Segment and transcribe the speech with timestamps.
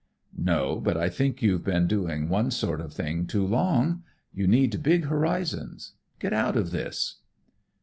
[0.35, 4.01] "No, but I think you've been doing one sort of thing too long.
[4.33, 5.91] You need big horizons.
[6.17, 7.17] Get out of this."